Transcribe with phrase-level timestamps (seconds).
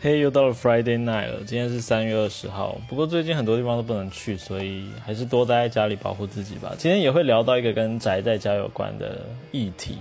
[0.00, 1.40] 嘿，又到了 Friday night 了。
[1.44, 6.72] 今天是三月二十号，不过最近很多地方都不能去，所以还是多待在家里保护自己吧。
[6.78, 9.98] 今天也会聊到一个跟宅在家有关的议题。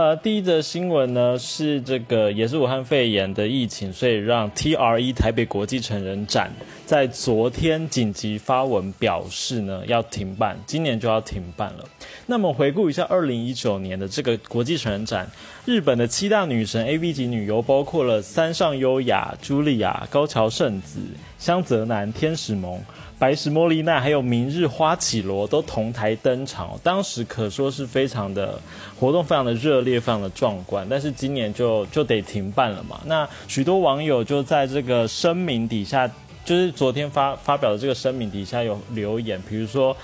[0.00, 6.50] 呃，第一则新闻呢是这个也是武汉肺炎的疫情，所以让 TRE 台北国际成人展
[6.86, 11.84] 在昨天紧急发文表示呢要停办，今年就要停办了。
[12.24, 15.30] 那么回顾一下二零一九年的这个国际成人展，
[15.66, 20.98] 日本的七大女神 AV 级女优包括了三上优雅、茱莉亚、高桥圣子、
[21.38, 22.80] 香泽南、天使萌。
[23.20, 28.58] 白石茉莉奈还有明日花绮罗都同台登场，当时可说是非常的
[28.98, 30.86] 活动，非常的热烈，非常的壮观。
[30.88, 32.98] 但是今年就就得停办了嘛。
[33.04, 36.10] 那许多网友就在这个声明底下，
[36.46, 39.94] 就是昨天发发表的这个声明底下有留言，比如说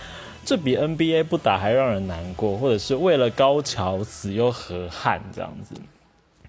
[0.45, 5.75] 这比 NBA 不打还让人难过，或者是为了高桥死又何憾这样子。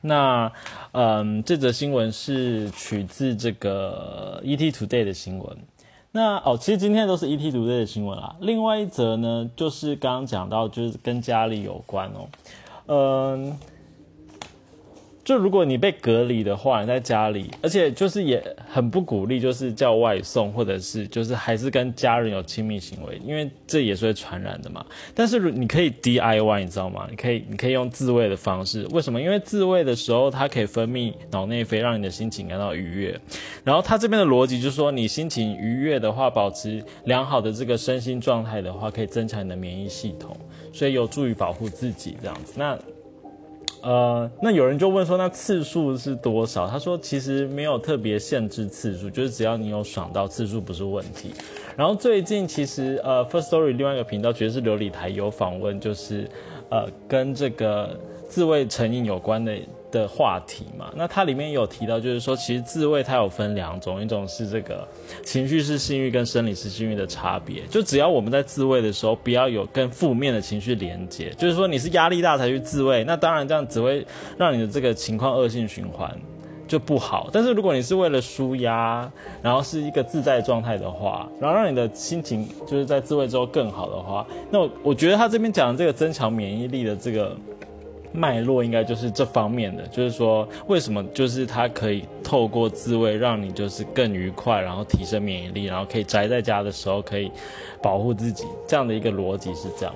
[0.02, 0.52] 那
[0.91, 5.58] 嗯，这则新闻是取自这个 ET Today 的新闻。
[6.18, 8.36] 那哦，其实今天都是 ET 独立的新闻啦。
[8.42, 12.28] 另外一则呢，就是刚刚讲到，就是跟家里有关哦，
[12.88, 13.58] 嗯。
[15.28, 24.86] 就如果你被隔离的话，你在家里，而且就是也很不鼓励，就是叫外送，或者是就是还是跟家人有亲密行为，因为这也是会传染的嘛。
[25.14, 27.05] 但是你可以 DIY，你知道吗？
[27.09, 29.22] 你可以你可以用自慰的方式，为什么？
[29.22, 33.20] 因为自慰的时候它可以分泌脑内啡，让你的心情感到愉悦。
[33.66, 40.38] 然后它这边的逻辑就是说，你心情愉悦的话，保持良好的这个身心状态的话，可以增强你的免疫系统，
[40.72, 42.53] 所以有助于保护自己这样子。
[42.55, 42.80] 那。
[43.81, 46.67] 呃，那有人就问说，那次数是多少？
[46.67, 51.31] 他说其实没有特别限制次数，就是只要你有爽到，次数不是问题。
[51.75, 56.28] 然后最近其实呃，First Story 另外一个频道爵士琉璃台有访问，就是
[56.70, 59.55] 呃跟这个自慰成瘾有关的。
[59.89, 64.85] 的话题嘛，那它里面有提到，就是说其实自慰它有分两种，一种是这个
[65.23, 74.05] 情绪是性欲跟生理是性欲的差别，就只要我们在自慰的时候不要有跟负面的情绪连接，就是说你是压力大才去自慰，那当然这样只会
[74.37, 76.14] 让你的这个情况恶性循环
[76.67, 77.30] 就不好。
[77.31, 79.09] 但是如果你是为了舒压，
[79.42, 87.33] 然后是一个自在状态的话，然后让你的心情就是在自慰之后更好的话，那我我觉得他这边讲的这个增强免疫力的这个。
[88.12, 97.32] 脉络应该就是这方面的，就是说为什么就是它可以透过自慰让你就是更愉快，然后提升免疫力，然后可以宅在家的时候可以
[97.82, 99.94] 保护自己，这样的一个逻辑是这样。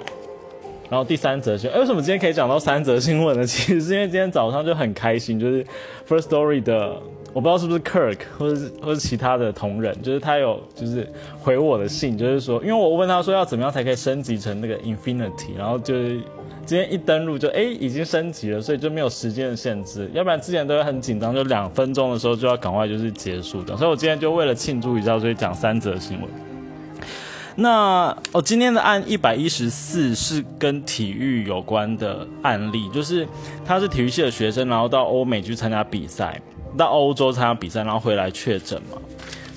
[0.91, 3.45] 然后第三则新闻，为什么今天可以讲到三则新闻呢？
[3.45, 5.65] 其实是因为今天早上就很开心，就是
[6.05, 6.97] First Story 的，
[7.31, 11.07] 我不知道是不是 Kirk 或者是或者其他的同仁，就是他有就是
[11.39, 16.19] 回我的信，就是说，因为我问他说要怎么样才可以升级成那个 Infinity，然后就是。
[16.63, 23.75] 今天一登录就哎已经升级了，所以就没有时间的限制，要不然之前都会很紧张，就两分钟的时候就要赶快就是结束的。
[23.75, 26.50] 所以我今天就为了庆祝一下，所以讲三则新闻。
[27.55, 33.27] 那哦，今天的案一百一十四是跟体育有关的案例，就是
[33.65, 36.41] 他是体育系的学生，然后到欧美去参加比赛，
[36.77, 38.97] 到欧洲参加比赛，然后回来确诊嘛。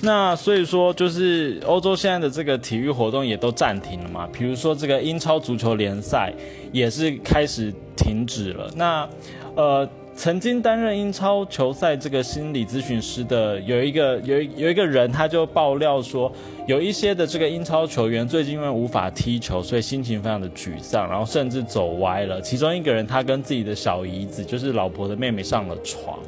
[0.01, 4.29] 那所以说，就是欧洲现在的这个体育活动也都暂停了嘛。
[4.31, 6.31] 比如说这个英超足球联赛
[6.73, 8.71] 也是开始停止了。
[8.77, 9.09] 那
[9.55, 16.33] 呃，曾经担任英超球赛这个心理咨询师的有一个有有一个人，他就爆料说，
[16.67, 22.41] 有一些的这个英超球员最近因为无法踢球，所以心情非常的沮丧，然后甚至走歪了。
[22.41, 26.19] 其中一个人，他跟自己的小姨子，就是老婆的妹妹上了床。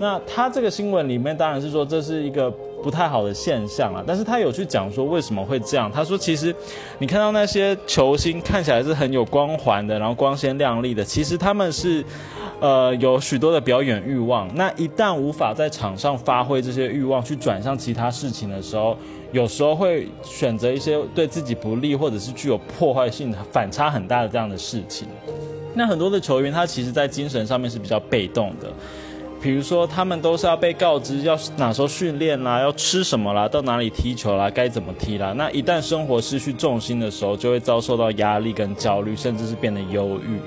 [0.00, 5.90] 那他这个新闻里面当然是说这是一个不太好的现象啊，但是他有去讲说为什么会这样。
[5.90, 6.54] 他说其实
[6.98, 12.04] 你看到那些球星看起来是很有光环的，然后光鲜亮丽的，其实他们是
[12.60, 14.52] 呃有许多的表演欲望。
[14.54, 18.96] 那一旦无法在场上发挥这些欲望，去转向其他事情的时候，
[19.30, 25.06] 有时候会选择一些对自己不利或者是具有破坏性的反差很大的这样的事情。
[25.74, 28.68] 那很多的球员他其实在精神上面是比较被动的。
[29.42, 35.32] 比如说，他们都是要被告知要哪时候训练啦，要吃什么啦，到哪里踢球啦，该怎么踢啦。
[35.32, 40.38] 那一旦生活失去重心的时候，就会遭受到压力跟焦虑，甚至是变得忧郁。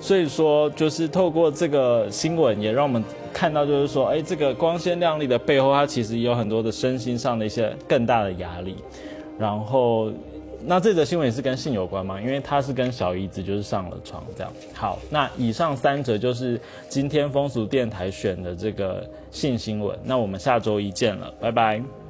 [0.00, 8.74] 所以说，就是透过这个新闻，也让我们看到，就是说，哎，这个光鲜亮丽的背后，它其实有很多的身心上的一些更大的压力，
[9.38, 10.10] 然后。
[10.64, 12.20] 那这则新闻也是跟性有关吗？
[12.20, 14.52] 因为他是跟小姨子就是上了床这样。
[14.74, 19.98] 好，那以上三则就是今天风俗电台选的这个性新闻。
[20.04, 22.01] 那我们下周一见了，拜拜。